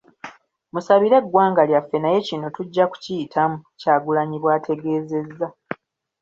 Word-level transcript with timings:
"Musabire 0.73 1.15
eggwanga 1.19 1.61
lyaffe 1.69 1.97
naye 1.99 2.19
kino 2.27 2.47
tujja 2.55 2.85
kukiyitamu.” 2.91 3.57
Kyagulanyi 3.79 4.37
bw'ategeezezza. 4.39 5.47